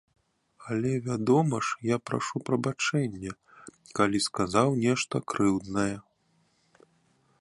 Але 0.69 0.91
вядома 1.07 1.59
ж 1.67 1.89
я 1.89 1.97
прашу 2.11 2.41
прабачэння, 2.47 3.35
калі 4.01 4.23
сказаў 4.29 4.67
нешта 4.89 5.15
крыўднае. 5.35 5.91